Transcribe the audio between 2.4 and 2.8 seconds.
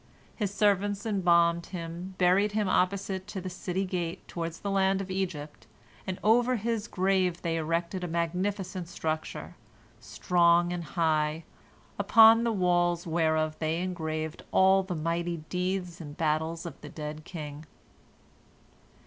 him